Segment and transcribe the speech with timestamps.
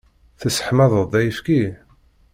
[0.39, 1.63] Tesseḥmaḍ-d ayefki?